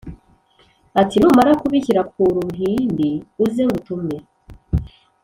[1.01, 3.09] ati"numara kubishyira kuruhimbi
[3.45, 4.17] uze ngutume"